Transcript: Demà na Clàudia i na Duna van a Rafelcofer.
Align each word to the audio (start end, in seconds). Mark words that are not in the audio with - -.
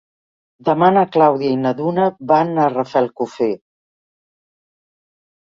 Demà 0.69 0.87
na 0.95 1.03
Clàudia 1.15 1.51
i 1.55 1.59
na 1.65 1.73
Duna 1.81 2.07
van 2.33 2.57
a 2.65 2.67
Rafelcofer. 2.73 3.51